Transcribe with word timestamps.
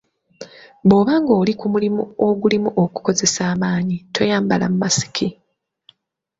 Bw’oba 0.87 1.13
ng’oli 1.21 1.53
ku 1.59 1.65
mulimu 1.73 2.03
ogulimu 2.27 2.69
okukozesa 2.83 3.41
amaanyi 3.53 3.97
toyambala 4.13 4.65
makisiki. 4.79 5.27